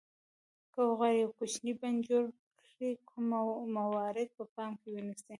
[0.73, 2.23] که وغواړئ یو کوچنی بڼ جوړ
[2.75, 3.25] کړئ کوم
[3.77, 5.29] موارد په پام کې ونیسئ.